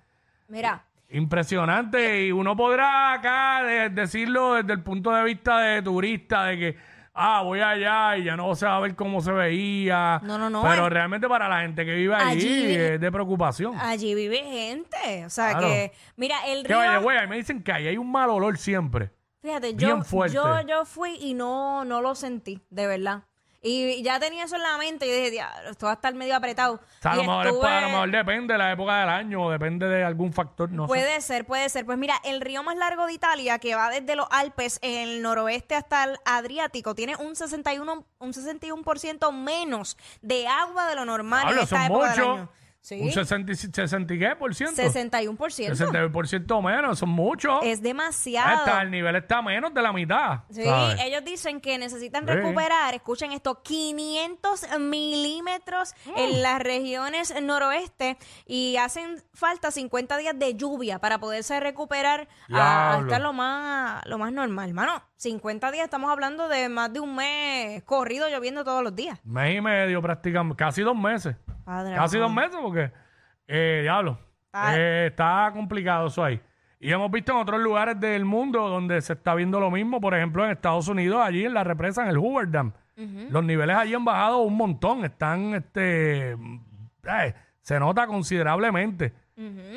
Mira, 0.48 0.86
Impresionante 1.14 2.26
y 2.28 2.32
uno 2.32 2.56
podrá 2.56 3.14
acá 3.14 3.64
de- 3.64 3.90
decirlo 3.90 4.54
desde 4.56 4.74
el 4.74 4.82
punto 4.82 5.12
de 5.12 5.24
vista 5.24 5.60
de 5.60 5.82
turista, 5.82 6.46
de 6.46 6.58
que, 6.58 6.78
ah, 7.14 7.42
voy 7.44 7.60
allá 7.60 8.18
y 8.18 8.24
ya 8.24 8.38
no 8.38 8.56
se 8.56 8.66
va 8.66 8.78
a 8.78 8.80
ver 8.80 8.96
cómo 8.96 9.20
se 9.22 9.32
veía. 9.32 10.22
No, 10.24 10.38
no, 10.38 10.50
no, 10.50 10.62
Pero 10.64 10.88
eh. 10.88 10.90
realmente 10.90 11.28
para 11.28 11.50
la 11.50 11.62
gente 11.62 11.86
que 11.86 11.96
vive 11.96 12.16
allí, 12.16 12.48
Allí- 12.48 12.76
es 12.76 13.02
de 13.02 13.12
preocupación. 13.12 13.76
allí 13.80 14.16
vive 14.16 14.38
gente. 14.38 15.26
O 15.26 15.30
sea, 15.30 15.52
Claro. 15.52 15.68
que... 15.68 15.92
Mira, 16.16 16.36
el 16.48 16.62
que 16.64 16.70
río... 16.70 16.78
vaya, 16.78 16.98
güey, 16.98 17.28
me 17.28 17.36
dicen 17.38 17.62
que 17.62 17.72
ahí 17.74 17.88
hay 17.88 17.98
un 17.98 18.10
mal 18.12 18.30
olor 18.30 18.58
siempre. 18.58 19.12
Fíjate, 19.42 19.74
Bien 19.74 19.98
yo, 19.98 20.04
fuerte. 20.04 20.36
yo, 20.36 20.62
yo 20.62 20.86
fui 20.86 21.16
y 21.20 21.34
no, 21.34 21.84
no 21.86 22.02
lo 22.02 22.14
sentí, 22.16 22.62
de 22.70 22.88
verdad. 22.88 23.24
Y 23.64 24.02
ya 24.02 24.20
tenía 24.20 24.46
eso 24.46 24.56
en 24.56 24.64
la 24.64 24.76
mente 24.80 25.06
y 25.06 25.10
yo 25.10 25.16
dije, 25.16 25.30
"Diablo, 25.30 25.70
esto 25.70 25.86
va 25.86 25.92
a 25.92 25.96
estar 25.96 26.16
medio 26.16 26.36
apretado. 26.36 26.74
O 26.76 26.80
sea, 27.00 27.12
a 27.12 27.16
lo, 27.16 27.22
Y 27.24 27.28
mejor, 27.28 27.46
es 27.46 27.52
estuve- 27.54 27.68
pa- 27.68 27.78
a 27.78 27.82
lo 27.82 27.88
mejor 27.90 28.12
depende 28.12 28.54
de 28.54 28.58
la 28.58 28.72
época 28.72 29.00
del 29.02 29.10
año, 29.10 29.44
o 29.44 29.52
depende 29.52 29.88
de 29.88 30.04
algún 30.04 30.34
factor, 30.34 30.72
no 30.72 30.86
sé. 30.86 30.88
Puede 30.88 31.22
ser, 31.22 31.46
puede 31.46 31.70
ser. 31.70 31.86
Pues 31.86 32.00
mira, 32.00 32.16
el 32.24 32.42
río 32.42 32.64
más 32.64 32.76
largo 32.76 33.06
de 33.06 33.14
Italia, 33.14 33.60
que 33.60 33.76
va 33.76 33.92
desde 33.92 34.16
los 34.16 34.26
Alpes 34.32 34.80
en 34.82 35.08
el 35.10 35.22
noroeste 35.22 35.76
hasta 35.76 36.06
el 36.06 36.18
Adriático, 36.26 36.96
tiene 36.96 37.16
un 37.18 37.36
61, 37.36 38.04
un 38.18 38.34
61% 38.34 39.32
menos 39.32 39.96
de 40.24 40.48
agua 40.48 40.88
de 40.88 40.96
lo 40.96 41.06
normal 41.06 41.42
Hablo, 41.48 41.58
en 41.60 41.64
esta 41.64 41.76
son 41.76 41.86
época 41.86 42.10
del 42.14 42.20
muchos. 42.20 42.38
año. 42.40 42.50
Sí, 42.84 43.00
Un 43.00 43.12
60, 43.12 43.52
y- 43.52 43.56
60 43.56 44.14
y 44.16 44.18
qué 44.20 44.36
por 44.36 44.56
ciento. 44.56 44.82
61%. 44.82 45.76
60% 45.76 46.62
menos, 46.64 46.98
son 46.98 47.10
muchos. 47.10 47.60
Es 47.64 47.80
demasiado. 47.82 48.56
está, 48.58 48.82
el 48.82 48.90
nivel 48.90 49.16
está 49.18 49.40
menos 49.44 49.72
de 49.72 49.82
la 49.84 49.94
mitad. 49.94 50.40
Sí, 50.50 50.64
¿sabes? 50.64 51.00
ellos 51.06 51.24
dicen 51.24 51.62
que 51.62 51.78
necesitan 51.78 52.26
Sí. 52.26 52.34
recuperar, 52.34 52.96
escuchen 52.96 53.34
esto, 53.34 53.62
500 53.62 54.66
milímetros 54.80 55.94
en 56.16 56.42
las 56.42 56.60
regiones 56.60 57.34
noroeste 57.42 58.18
y 58.48 58.78
hacen 58.78 59.22
falta 59.34 59.70
50 59.72 60.18
días 60.18 60.38
de 60.38 60.56
lluvia 60.56 61.00
para 61.00 61.20
poderse 61.20 61.60
recuperar 61.60 62.28
a, 62.52 62.56
a 62.56 62.90
Diablo. 62.94 63.08
estar 63.08 63.22
lo 63.22 63.34
más, 63.34 64.06
lo 64.08 64.18
más 64.18 64.32
normal. 64.34 64.70
Hermano, 64.70 65.04
50 65.22 65.70
días, 65.70 65.84
estamos 65.84 66.10
hablando 66.10 66.48
de 66.48 66.68
más 66.68 66.92
de 66.92 67.00
un 67.00 67.16
mes 67.16 67.84
corrido 67.84 68.28
lloviendo 68.28 68.64
todos 68.64 68.84
los 68.84 68.96
días. 68.96 69.24
Mes 69.24 69.56
y 69.56 69.62
medio 69.62 70.02
prácticamente, 70.02 70.58
casi 70.58 70.82
dos 70.82 70.98
meses. 70.98 71.36
Padre 71.64 71.96
casi 71.96 72.18
dos 72.18 72.34
meses 72.34 72.58
porque 72.60 72.92
Eh, 73.48 73.82
diablo. 73.84 74.18
Ah. 74.52 74.74
Eh, 74.76 75.08
está 75.12 75.52
complicado 75.54 76.08
eso 76.08 76.24
ahí. 76.24 76.42
Y 76.80 76.92
hemos 76.92 77.12
visto 77.12 77.34
en 77.34 77.38
otros 77.38 77.62
lugares 77.62 78.00
del 78.00 78.26
mundo 78.26 78.68
donde 78.68 79.00
se 79.02 79.14
está 79.14 79.36
viendo 79.36 79.60
lo 79.60 79.70
mismo. 79.70 80.02
Por 80.02 80.16
ejemplo, 80.16 80.44
en 80.44 80.50
Estados 80.50 80.88
Unidos, 80.88 81.22
allí 81.24 81.46
en 81.46 81.54
la 81.54 81.64
represa, 81.64 82.02
en 82.02 82.10
el 82.10 82.18
Hoover 82.18 82.50
Dam. 82.50 82.74
Los 83.30 83.44
niveles 83.44 83.76
allí 83.76 83.94
han 83.94 84.06
bajado 84.06 84.40
un 84.40 84.58
montón. 84.58 85.06
Están, 85.06 85.54
este, 85.54 86.32
eh, 86.32 87.34
se 87.62 87.80
nota 87.80 88.08
considerablemente. 88.08 89.14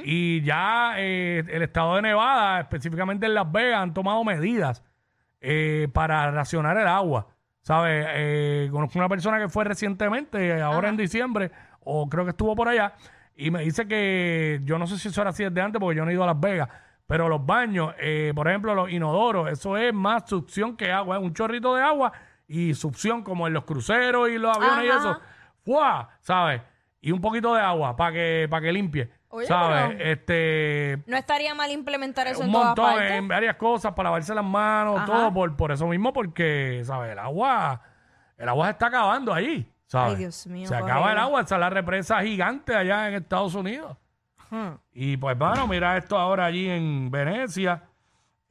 Y 0.05 0.41
ya 0.41 0.95
eh, 0.97 1.45
el 1.49 1.63
estado 1.63 1.97
de 1.97 2.03
Nevada, 2.03 2.61
específicamente 2.61 3.27
en 3.27 3.35
Las 3.35 3.51
Vegas, 3.53 3.83
han 3.83 3.93
tomado 3.93 4.25
medidas 4.25 4.83
eh, 5.45 5.89
para 5.93 6.31
racionar 6.31 6.77
el 6.79 6.89
agua. 6.89 7.29
¿Sabes? 7.61 8.07
Eh, 8.11 8.69
conozco 8.71 8.99
una 8.99 9.09
persona 9.09 9.39
que 9.39 9.49
fue 9.49 9.65
recientemente, 9.65 10.61
ahora 10.61 10.91
en 10.91 10.97
diciembre, 10.99 11.51
o 11.81 12.09
creo 12.09 12.25
que 12.25 12.31
estuvo 12.31 12.55
por 12.55 12.69
allá, 12.69 12.93
y 13.37 13.51
me 13.51 13.63
dice 13.63 13.89
que 13.89 14.61
yo 14.65 14.79
no 14.79 14.87
sé 14.87 14.99
si 14.99 15.09
eso 15.09 15.21
era 15.23 15.31
así 15.31 15.45
desde 15.45 15.61
antes, 15.63 15.81
porque 15.81 15.97
yo 15.97 16.05
no 16.05 16.11
he 16.11 16.15
ido 16.15 16.25
a 16.25 16.27
Las 16.27 16.41
Vegas, 16.41 16.69
pero 17.07 17.29
los 17.29 17.45
baños, 17.45 17.95
eh, 17.99 18.33
por 18.35 18.49
ejemplo, 18.49 18.75
los 18.75 18.91
inodoros, 18.91 19.51
eso 19.51 19.77
es 19.77 19.95
más 19.95 20.29
succión 20.29 20.77
que 20.77 20.93
agua, 20.93 21.17
es 21.17 21.23
un 21.23 21.33
chorrito 21.33 21.75
de 21.75 21.83
agua 21.83 22.13
y 22.47 22.75
succión 22.75 23.23
como 23.23 23.47
en 23.47 23.55
los 23.55 23.65
cruceros 23.65 24.29
y 24.29 24.39
los 24.39 24.57
aviones 24.57 24.85
y 24.85 24.89
eso. 24.89 25.21
¡Fua! 25.65 26.11
¿Sabes? 26.21 26.61
Y 27.01 27.13
un 27.13 27.21
poquito 27.21 27.55
de 27.55 27.61
agua 27.61 27.97
para 27.97 28.13
que, 28.13 28.47
para 28.51 28.63
que 28.63 28.73
limpie. 28.73 29.11
Oye, 29.37 29.47
¿Sabes? 29.47 29.97
pero- 29.97 30.11
Este 30.11 31.03
No 31.07 31.17
estaría 31.17 31.55
mal 31.55 31.71
implementar 31.71 32.27
eso 32.29 32.41
un 32.41 32.47
en 32.47 32.53
todas 32.53 32.67
montón, 32.69 32.85
partes. 32.95 33.11
en 33.13 33.27
varias 33.29 33.57
cosas, 33.57 33.93
para 33.95 34.09
lavarse 34.09 34.33
las 34.35 34.45
manos, 34.45 34.97
Ajá. 34.99 35.07
todo, 35.07 35.33
por, 35.35 35.57
por 35.57 35.73
eso 35.73 35.87
mismo, 35.89 36.13
porque, 36.13 36.83
¿sabes? 36.85 37.13
El 37.13 37.19
agua, 37.19 37.81
el 38.39 38.49
agua 38.49 38.67
se 38.67 38.73
está 38.73 38.87
acabando 38.87 39.35
allí, 39.35 39.69
¿sabes? 39.87 40.13
Ay, 40.15 40.19
Dios 40.21 40.47
mío, 40.47 40.69
Se 40.69 40.75
acaba 40.77 40.91
el 40.93 41.03
horrible. 41.03 41.21
agua, 41.23 41.41
esa 41.43 41.55
es 41.57 41.61
la 41.61 41.71
represa 41.71 42.23
gigante 42.23 42.77
allá 42.77 43.09
en 43.09 43.15
Estados 43.15 43.55
Unidos. 43.55 43.97
Hmm. 44.51 44.75
Y 44.93 45.17
pues, 45.17 45.37
bueno, 45.37 45.67
mira 45.67 45.97
esto 45.97 46.17
ahora 46.17 46.45
allí 46.45 46.71
en 46.71 47.11
Venecia. 47.11 47.83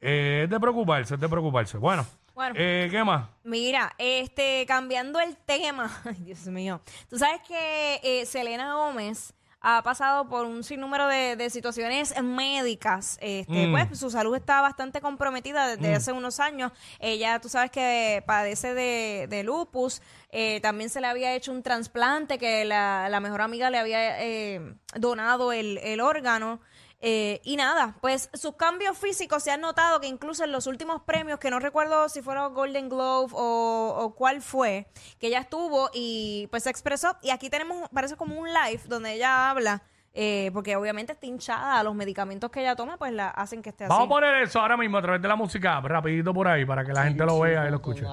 Eh, 0.00 0.42
es 0.44 0.50
de 0.50 0.60
preocuparse, 0.60 1.14
es 1.14 1.20
de 1.20 1.28
preocuparse. 1.30 1.78
Bueno, 1.78 2.04
Bueno. 2.34 2.54
eh, 2.58 2.88
¿qué 2.90 3.02
más? 3.04 3.26
Mira, 3.42 3.94
este, 3.96 4.66
cambiando 4.66 5.18
el 5.18 5.34
tema, 5.38 5.90
ay 6.04 6.16
Dios 6.20 6.46
mío, 6.48 6.82
tú 7.08 7.16
sabes 7.16 7.40
que 7.48 8.00
eh, 8.02 8.26
Selena 8.26 8.74
Gómez 8.74 9.32
ha 9.66 9.82
pasado 9.82 10.28
por 10.28 10.44
un 10.44 10.62
sinnúmero 10.62 11.08
de, 11.08 11.36
de 11.36 11.48
situaciones 11.48 12.14
médicas. 12.22 13.16
Este, 13.20 13.66
Mm. 13.66 13.72
Pues 13.72 13.98
su 13.98 14.10
salud 14.10 14.36
está 14.36 14.60
bastante 14.60 15.00
comprometida 15.00 15.66
desde 15.66 15.94
hace 15.94 16.12
unos 16.12 16.38
años. 16.38 16.70
Ella, 17.00 17.40
tú 17.40 17.48
sabes 17.48 17.70
que 17.70 18.22
padece 18.26 18.74
de, 18.74 19.26
de 19.28 19.42
lupus. 19.42 20.02
Eh, 20.30 20.60
también 20.60 20.90
se 20.90 21.00
le 21.00 21.06
había 21.06 21.34
hecho 21.34 21.50
un 21.50 21.62
trasplante 21.62 22.38
que 22.38 22.64
la, 22.66 23.08
la 23.08 23.20
mejor 23.20 23.40
amiga 23.40 23.70
le 23.70 23.78
había 23.78 24.22
eh, 24.22 24.60
donado 24.96 25.50
el, 25.52 25.78
el 25.78 26.00
órgano. 26.00 26.60
Eh, 27.06 27.42
y 27.44 27.56
nada, 27.56 27.96
pues 28.00 28.30
sus 28.32 28.56
cambios 28.56 28.96
físicos 28.96 29.42
se 29.42 29.50
han 29.50 29.60
notado 29.60 30.00
que 30.00 30.06
incluso 30.06 30.42
en 30.42 30.52
los 30.52 30.66
últimos 30.66 31.02
premios, 31.02 31.38
que 31.38 31.50
no 31.50 31.58
recuerdo 31.58 32.08
si 32.08 32.22
fueron 32.22 32.54
Golden 32.54 32.88
Globe 32.88 33.30
o, 33.34 33.94
o 33.98 34.14
cuál 34.14 34.40
fue, 34.40 34.86
que 35.18 35.26
ella 35.26 35.40
estuvo 35.40 35.90
y 35.92 36.48
pues 36.50 36.62
se 36.62 36.70
expresó. 36.70 37.14
Y 37.20 37.28
aquí 37.28 37.50
tenemos, 37.50 37.90
parece 37.90 38.16
como 38.16 38.40
un 38.40 38.48
live 38.48 38.80
donde 38.86 39.12
ella 39.12 39.50
habla, 39.50 39.82
eh, 40.14 40.50
porque 40.54 40.76
obviamente 40.76 41.12
está 41.12 41.26
hinchada, 41.26 41.82
los 41.82 41.94
medicamentos 41.94 42.50
que 42.50 42.60
ella 42.60 42.74
toma 42.74 42.96
pues 42.96 43.12
la 43.12 43.28
hacen 43.28 43.60
que 43.60 43.68
esté 43.68 43.84
así. 43.84 43.90
Vamos 43.90 44.06
a 44.06 44.08
poner 44.08 44.36
eso 44.36 44.60
ahora 44.60 44.78
mismo 44.78 44.96
a 44.96 45.02
través 45.02 45.20
de 45.20 45.28
la 45.28 45.36
música, 45.36 45.78
rapidito 45.82 46.32
por 46.32 46.48
ahí, 46.48 46.64
para 46.64 46.86
que 46.86 46.94
la 46.94 47.04
gente 47.04 47.26
lo 47.26 47.38
vea 47.38 47.66
y 47.66 47.70
lo 47.70 47.76
escuche. 47.76 48.06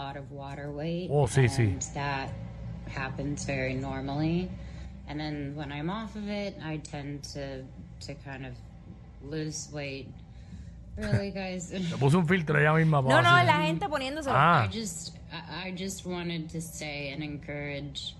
Oh, 1.09 1.27
sí, 1.29 1.47
sí. 1.47 1.61
and 1.61 1.81
That 1.93 2.27
happens 2.93 3.45
very 3.45 3.73
normally. 3.73 4.49
And 5.07 5.17
then 5.17 5.55
when 5.55 5.71
I'm 5.71 5.89
off 5.89 6.17
of 6.17 6.27
it, 6.27 6.57
I 6.61 6.79
tend 6.79 7.23
to 7.33 7.63
to 8.05 8.15
kind 8.15 8.45
of 8.45 8.53
lose 9.23 9.69
weight. 9.71 10.07
Really, 10.97 11.31
guys. 11.35 11.71
Le 11.71 11.97
puse 11.97 12.15
un 12.15 12.25
filtro 12.27 12.57
ella 12.57 12.73
misma. 12.73 13.01
no, 13.01 13.09
no, 13.21 13.29
hacer- 13.29 13.45
la 13.45 13.65
gente 13.65 13.87
poniéndose. 13.87 14.27
Ah. 14.29 14.63
I 14.63 14.67
just 14.67 15.13
I 15.31 15.67
I 15.67 15.71
just 15.71 16.05
wanted 16.05 16.49
to 16.49 16.61
say 16.61 17.09
and 17.11 17.23
encourage 17.23 18.15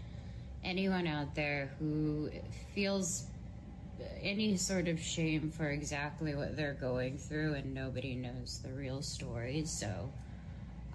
anyone 0.64 1.08
out 1.08 1.34
there 1.36 1.72
who 1.80 2.30
feels 2.74 3.26
any 4.22 4.56
sort 4.58 4.88
of 4.88 5.00
shame 5.00 5.52
for 5.52 5.70
exactly 5.70 6.34
what 6.36 6.56
they're 6.56 6.74
going 6.80 7.18
through 7.18 7.54
and 7.56 7.74
nobody 7.74 8.16
knows 8.16 8.60
the 8.64 8.72
real 8.72 9.02
story. 9.02 9.64
So 9.66 10.12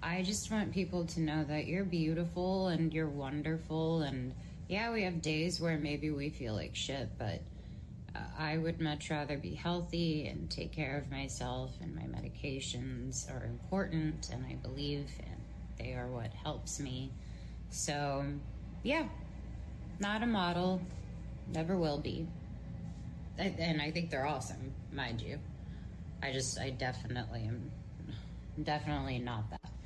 I 0.01 0.23
just 0.23 0.51
want 0.51 0.71
people 0.73 1.05
to 1.05 1.19
know 1.21 1.43
that 1.45 1.67
you're 1.67 1.85
beautiful 1.85 2.67
and 2.67 2.93
you're 2.93 3.07
wonderful 3.09 4.01
and 4.01 4.33
yeah, 4.69 4.91
we 4.91 5.03
have 5.03 5.21
days 5.21 5.61
where 5.61 5.77
maybe 5.77 6.09
we 6.11 6.29
feel 6.29 6.53
like 6.53 6.75
shit, 6.75 7.09
but 7.17 7.39
I 8.37 8.57
would 8.57 8.79
much 8.81 9.09
rather 9.09 9.37
be 9.37 9.55
healthy 9.55 10.27
and 10.27 10.49
take 10.49 10.73
care 10.73 10.97
of 10.97 11.11
myself, 11.11 11.75
and 11.81 11.95
my 11.95 12.03
medications 12.03 13.29
are 13.31 13.45
important, 13.45 14.29
and 14.31 14.45
I 14.45 14.55
believe 14.55 15.11
and 15.23 15.41
they 15.79 15.93
are 15.93 16.11
what 16.11 16.33
helps 16.43 16.79
me. 16.79 17.11
So, 17.69 18.25
yeah, 18.83 19.07
not 19.99 20.23
a 20.23 20.27
model, 20.27 20.81
never 21.47 21.77
will 21.77 21.99
be. 21.99 22.27
And 23.37 23.81
I 23.81 23.91
think 23.91 24.09
they're 24.09 24.25
awesome, 24.25 24.73
mind 24.91 25.21
you. 25.21 25.39
I 26.23 26.31
just, 26.31 26.59
I 26.59 26.71
definitely 26.71 27.45
am, 27.47 27.71
definitely 28.63 29.19
not 29.19 29.49
that. 29.51 29.76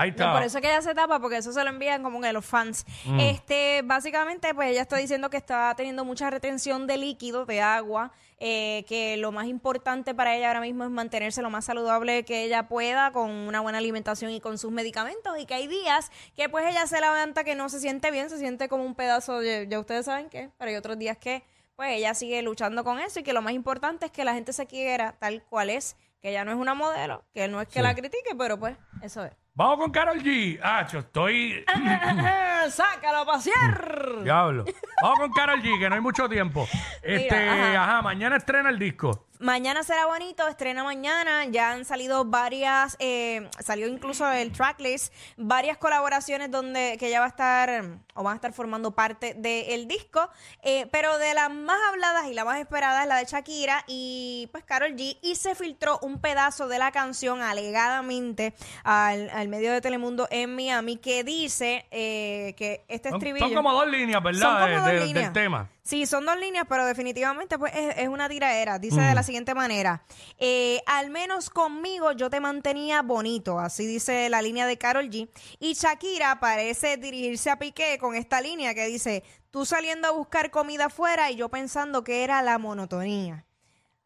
Ahí 0.00 0.12
No, 0.16 0.32
por 0.32 0.44
eso 0.44 0.58
es 0.58 0.62
que 0.62 0.68
ella 0.68 0.80
se 0.80 0.94
tapa, 0.94 1.18
porque 1.18 1.38
eso 1.38 1.52
se 1.52 1.64
lo 1.64 1.70
envían 1.70 2.04
como 2.04 2.20
que 2.20 2.32
los 2.32 2.46
fans. 2.46 2.86
Mm. 3.04 3.18
Este, 3.18 3.82
básicamente, 3.84 4.54
pues 4.54 4.70
ella 4.70 4.82
está 4.82 4.96
diciendo 4.96 5.28
que 5.28 5.36
está 5.36 5.74
teniendo 5.76 6.04
mucha 6.04 6.30
retención 6.30 6.86
de 6.86 6.96
líquido, 6.98 7.46
de 7.46 7.60
agua, 7.60 8.12
eh, 8.38 8.84
que 8.86 9.16
lo 9.16 9.32
más 9.32 9.46
importante 9.46 10.14
para 10.14 10.36
ella 10.36 10.46
ahora 10.46 10.60
mismo 10.60 10.84
es 10.84 10.90
mantenerse 10.90 11.42
lo 11.42 11.50
más 11.50 11.64
saludable 11.64 12.24
que 12.24 12.44
ella 12.44 12.68
pueda, 12.68 13.10
con 13.10 13.28
una 13.28 13.60
buena 13.60 13.78
alimentación 13.78 14.30
y 14.30 14.40
con 14.40 14.56
sus 14.56 14.70
medicamentos, 14.70 15.36
y 15.36 15.46
que 15.46 15.54
hay 15.54 15.66
días 15.66 16.12
que 16.36 16.48
pues 16.48 16.64
ella 16.66 16.86
se 16.86 17.00
levanta 17.00 17.42
que 17.42 17.56
no 17.56 17.68
se 17.68 17.80
siente 17.80 18.12
bien, 18.12 18.30
se 18.30 18.38
siente 18.38 18.68
como 18.68 18.84
un 18.84 18.94
pedazo 18.94 19.40
de, 19.40 19.66
ya 19.68 19.80
ustedes 19.80 20.06
saben 20.06 20.28
qué, 20.28 20.50
pero 20.58 20.70
hay 20.70 20.76
otros 20.76 20.96
días 20.96 21.18
que 21.18 21.42
pues 21.74 21.90
ella 21.90 22.14
sigue 22.14 22.40
luchando 22.42 22.84
con 22.84 23.00
eso 23.00 23.18
y 23.18 23.24
que 23.24 23.32
lo 23.32 23.42
más 23.42 23.52
importante 23.52 24.06
es 24.06 24.12
que 24.12 24.24
la 24.24 24.34
gente 24.34 24.52
se 24.52 24.66
quiera 24.66 25.16
tal 25.18 25.42
cual 25.42 25.70
es, 25.70 25.96
que 26.20 26.30
ella 26.30 26.44
no 26.44 26.52
es 26.52 26.56
una 26.56 26.74
modelo, 26.74 27.24
que 27.34 27.48
no 27.48 27.60
es 27.60 27.66
que 27.66 27.80
Sí. 27.80 27.82
la 27.82 27.94
critique, 27.96 28.34
pero 28.38 28.58
pues 28.58 28.76
eso 29.02 29.24
es. 29.24 29.32
Vamos 29.58 29.78
con 29.78 29.90
Carol 29.90 30.22
G. 30.22 30.60
Ah, 30.62 30.86
yo 30.86 31.00
estoy. 31.00 31.64
¡Sácalo 32.70 33.18
a 33.18 33.26
pasear! 33.26 34.22
Diablo. 34.22 34.64
Vamos 35.02 35.18
con 35.18 35.32
Carol 35.32 35.60
G, 35.60 35.80
que 35.80 35.88
no 35.88 35.96
hay 35.96 36.00
mucho 36.00 36.28
tiempo. 36.28 36.68
Este, 37.02 37.34
ajá. 37.34 37.82
ajá. 37.82 38.02
mañana 38.02 38.36
estrena 38.36 38.70
el 38.70 38.78
disco. 38.78 39.26
Mañana 39.40 39.82
será 39.84 40.06
bonito, 40.06 40.46
estrena 40.48 40.82
mañana. 40.84 41.44
Ya 41.46 41.72
han 41.72 41.84
salido 41.84 42.24
varias, 42.24 42.96
eh, 42.98 43.48
salió 43.64 43.86
incluso 43.86 44.28
el 44.30 44.52
tracklist, 44.52 45.12
varias 45.36 45.76
colaboraciones 45.78 46.50
donde 46.50 46.96
que 46.98 47.08
ella 47.08 47.20
va 47.20 47.26
a 47.26 47.28
estar 47.28 47.84
o 48.14 48.22
van 48.24 48.32
a 48.32 48.36
estar 48.36 48.52
formando 48.52 48.90
parte 48.92 49.34
del 49.34 49.86
disco. 49.86 50.28
Eh, 50.62 50.86
pero 50.90 51.18
de 51.18 51.34
las 51.34 51.50
más 51.52 51.78
habladas 51.90 52.26
y 52.26 52.34
la 52.34 52.44
más 52.44 52.58
esperada 52.58 53.02
es 53.02 53.08
la 53.08 53.16
de 53.16 53.24
Shakira 53.26 53.84
y 53.86 54.48
pues 54.50 54.64
Carol 54.64 54.94
G. 54.96 55.18
Y 55.22 55.36
se 55.36 55.54
filtró 55.54 55.98
un 56.02 56.20
pedazo 56.20 56.66
de 56.66 56.78
la 56.78 56.90
canción 56.90 57.40
alegadamente 57.40 58.54
al, 58.84 59.30
al 59.30 59.48
medio 59.48 59.72
de 59.72 59.80
Telemundo 59.80 60.26
en 60.30 60.54
Miami 60.56 60.96
que 60.96 61.22
dice 61.24 61.86
eh, 61.90 62.54
que 62.56 62.84
este 62.88 63.10
estribillo. 63.10 63.46
son 63.46 63.54
como 63.54 63.72
dos 63.72 63.86
líneas, 63.88 64.16
Son 64.22 64.24
¿verdad? 64.24 64.52
como 64.52 64.66
De- 64.66 64.74
dos 64.76 64.86
de- 64.86 65.06
líneas. 65.06 65.24
Del 65.26 65.32
tema. 65.32 65.68
Sí, 65.82 66.04
son 66.04 66.26
dos 66.26 66.38
líneas, 66.38 66.66
pero 66.68 66.84
definitivamente 66.84 67.58
pues 67.58 67.74
es, 67.74 67.96
es 67.96 68.08
una 68.08 68.28
tiraera. 68.28 68.78
Dice 68.78 69.00
de 69.00 69.14
la 69.14 69.22
siguiente 69.28 69.54
manera, 69.54 70.02
eh, 70.38 70.80
al 70.86 71.10
menos 71.10 71.50
conmigo 71.50 72.12
yo 72.12 72.30
te 72.30 72.40
mantenía 72.40 73.02
bonito, 73.02 73.58
así 73.58 73.86
dice 73.86 74.30
la 74.30 74.40
línea 74.40 74.66
de 74.66 74.78
Carol 74.78 75.10
G. 75.10 75.28
Y 75.60 75.74
Shakira 75.74 76.40
parece 76.40 76.96
dirigirse 76.96 77.50
a 77.50 77.58
Piqué 77.58 77.98
con 77.98 78.14
esta 78.14 78.40
línea 78.40 78.72
que 78.72 78.86
dice, 78.86 79.22
tú 79.50 79.66
saliendo 79.66 80.08
a 80.08 80.12
buscar 80.12 80.50
comida 80.50 80.86
afuera 80.86 81.30
y 81.30 81.36
yo 81.36 81.50
pensando 81.50 82.02
que 82.04 82.24
era 82.24 82.40
la 82.40 82.56
monotonía. 82.56 83.44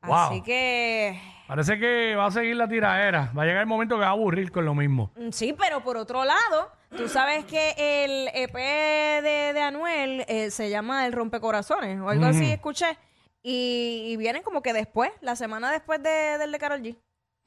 Wow. 0.02 0.14
Así 0.17 0.43
que... 0.43 1.21
Parece 1.47 1.79
que 1.79 2.17
va 2.17 2.26
a 2.26 2.31
seguir 2.33 2.57
la 2.57 2.67
tiraera. 2.67 3.31
Va 3.38 3.43
a 3.43 3.47
llegar 3.47 3.61
el 3.61 3.69
momento 3.69 3.95
que 3.95 4.00
va 4.00 4.09
a 4.09 4.11
aburrir 4.11 4.50
con 4.50 4.64
lo 4.64 4.75
mismo. 4.75 5.12
Mm, 5.14 5.31
Sí, 5.31 5.55
pero 5.57 5.85
por 5.85 5.97
otro 5.97 6.25
lado, 6.25 6.73
tú 6.97 7.09
sabes 7.09 7.45
que 7.45 7.75
el 7.76 8.29
EP 8.35 8.55
de, 9.23 9.52
de 9.52 9.61
Anuel 9.61 10.25
eh, 10.26 10.50
se 10.50 10.69
llama 10.71 11.07
El 11.07 11.12
Rompecorazones 11.12 12.00
o 12.00 12.09
algo 12.09 12.25
así, 12.25 12.50
escuché. 12.50 12.99
Y, 13.43 14.05
y 14.13 14.17
vienen 14.17 14.43
como 14.43 14.63
que 14.63 14.73
después, 14.73 15.11
la 15.21 15.35
semana 15.37 15.71
después 15.71 16.03
de, 16.03 16.39
del 16.39 16.53
de 16.53 16.59
Carol 16.59 16.81
G. 16.81 16.97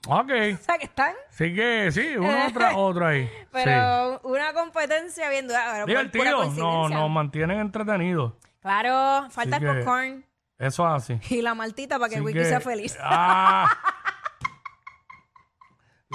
Ok. 0.08 0.30
O 0.60 0.64
sea, 0.64 0.78
que 0.78 0.86
están, 0.86 1.16
Sí 1.32 1.56
que 1.56 1.90
sí, 1.92 2.16
uno 2.18 2.36
tras 2.54 2.74
otro 2.76 3.08
ahí. 3.08 3.30
pero 3.52 4.20
una 4.24 4.54
competencia 4.54 5.30
bien 5.30 5.48
dura. 5.48 5.86
Divertido. 5.86 6.52
No, 6.52 6.90
nos 6.90 7.10
mantienen 7.10 7.60
entretenidos. 7.60 8.34
Claro, 8.60 9.30
falta 9.30 9.56
Así 9.58 9.66
el 9.66 9.72
que- 9.72 9.78
popcorn 9.84 10.26
Eso 10.60 10.86
es 10.96 11.04
así. 11.12 11.20
y 11.36 11.42
la 11.42 11.56
maltita 11.56 11.98
para 11.98 12.10
que 12.10 12.16
el 12.16 12.22
Así 12.22 12.26
wiki 12.28 12.40
que- 12.40 12.46
sea 12.46 12.60
feliz. 12.60 12.98
Ah. 13.02 13.70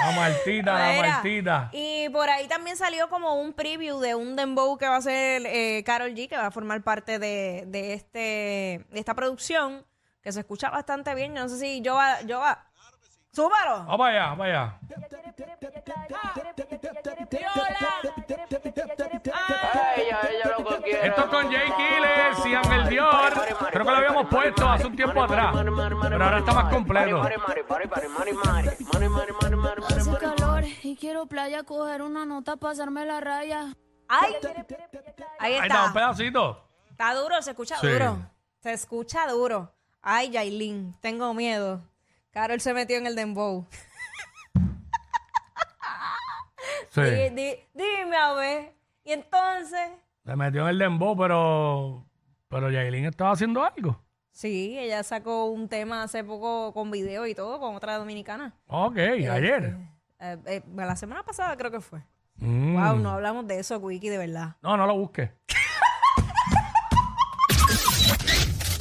La 0.05 0.11
Martita, 0.13 0.73
la 0.73 0.93
Mira, 0.93 1.09
Martita. 1.09 1.69
Y 1.73 2.09
por 2.11 2.29
ahí 2.29 2.49
también 2.49 2.77
salió 2.77 3.09
como 3.09 3.35
un 3.35 3.53
preview 3.53 4.01
de 4.01 4.15
un 4.15 4.37
dembow 4.37 4.77
que 4.79 4.89
va 4.89 4.97
a 4.97 5.03
ser 5.03 5.43
eh, 5.47 5.83
Carol 5.85 6.11
G, 6.15 6.29
que 6.29 6.37
va 6.37 6.47
a 6.47 6.51
formar 6.51 6.83
parte 6.83 7.19
de, 7.19 7.65
de 7.67 7.95
este, 7.95 8.87
de 8.91 8.99
esta 8.99 9.15
producción, 9.15 9.85
que 10.23 10.33
se 10.33 10.41
escucha 10.41 10.71
bastante 10.71 11.15
bien. 11.15 11.35
Yo 11.35 11.43
no 11.43 11.49
sé 11.49 11.59
si 11.59 11.81
yo 11.83 11.95
va, 11.95 12.23
yo 12.23 12.41
va. 12.41 12.67
¡Súbalo! 13.33 13.85
Vamos 13.85 14.09
allá, 14.09 14.27
vamos 14.27 14.47
allá. 14.47 14.79
Creo 23.83 23.85
que 23.87 23.91
lo 23.91 23.97
habíamos 24.09 24.27
puesto 24.31 24.69
hace 24.69 24.87
un 24.87 24.97
tiempo 24.97 25.23
atrás. 25.23 25.55
Pero 25.55 26.25
ahora 26.25 26.39
está 26.39 26.53
más 26.53 26.73
completo. 26.73 27.23
Hace 29.89 30.19
calor 30.19 30.65
y 30.83 30.97
quiero 30.97 31.27
playa, 31.27 31.63
coger 31.63 32.03
una 32.03 32.25
nota, 32.27 32.57
pasarme 32.57 33.05
la 33.07 33.21
raya. 33.21 33.75
¡Ay! 34.09 34.35
Ahí 34.35 34.45
Ahí 35.39 35.55
está, 35.55 35.67
está. 35.67 35.85
un 35.87 35.93
pedacito. 35.93 36.69
Está 36.91 37.15
duro, 37.15 37.41
se 37.43 37.51
escucha 37.51 37.77
Sí. 37.79 37.87
duro. 37.89 38.19
Se 38.59 38.73
escucha 38.73 39.27
duro. 39.29 39.73
Ay, 40.03 40.31
Yailin, 40.31 40.95
tengo 41.01 41.33
miedo. 41.33 41.83
Carol 42.33 42.61
se 42.61 42.75
metió 42.75 42.97
en 42.99 43.07
el 43.07 43.15
dembow. 43.17 43.67
Sí. 46.91 47.03
Di- 47.03 47.31
di- 47.31 47.57
dime 47.73 48.17
a 48.17 48.33
ver. 48.35 48.75
Y 49.05 49.13
entonces, 49.13 49.93
Se 50.25 50.35
metió 50.37 50.63
en 50.63 50.69
el 50.69 50.79
dembow, 50.79 51.17
pero. 51.17 52.05
Pero 52.51 52.69
Yailin 52.69 53.05
estaba 53.07 53.31
haciendo 53.31 53.65
algo. 53.65 54.03
sí, 54.33 54.77
ella 54.79 55.03
sacó 55.05 55.47
un 55.47 55.69
tema 55.69 56.03
hace 56.03 56.25
poco 56.25 56.73
con 56.75 56.91
video 56.91 57.27
y 57.27 57.35
todo 57.35 57.61
con 57.61 57.77
otra 57.77 57.97
dominicana. 57.97 58.55
Ok, 58.67 58.97
ayer. 58.99 59.77
Eh, 60.19 60.37
eh, 60.47 60.63
la 60.75 60.97
semana 60.97 61.23
pasada 61.23 61.57
creo 61.57 61.71
que 61.71 61.81
fue. 61.81 62.01
Mm. 62.37 62.75
Wow, 62.75 62.97
no 62.99 63.11
hablamos 63.11 63.47
de 63.47 63.61
eso, 63.61 63.79
Wiki, 63.79 64.09
de 64.09 64.19
verdad. 64.19 64.57
No, 64.63 64.77
no 64.77 64.87
lo 64.87 64.97
busques. 64.97 65.31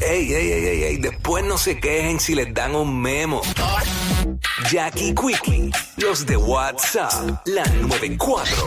Ey, 0.01 0.33
ey, 0.33 0.51
ey, 0.51 0.65
ey, 0.65 0.83
ey, 0.83 0.97
después 0.97 1.45
no 1.45 1.57
se 1.57 1.79
quejen 1.79 2.19
si 2.19 2.33
les 2.33 2.51
dan 2.53 2.73
un 2.73 2.99
memo. 2.99 3.41
Jackie 4.71 5.13
Quickie, 5.13 5.71
los 5.97 6.25
de 6.25 6.37
WhatsApp, 6.37 7.41
la 7.45 7.63
94. 7.65 8.65